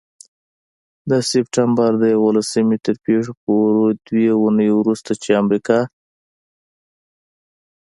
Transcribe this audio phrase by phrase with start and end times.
[1.09, 3.33] د سپټمبر د یوولسمې تر پيښو
[4.07, 5.79] دوې اونۍ وروسته، چې امریکا